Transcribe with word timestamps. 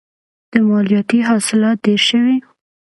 د 0.51 0.53
مالټې 0.67 1.19
حاصلات 1.29 1.77
ډیر 1.85 2.01
شوي؟ 2.09 2.35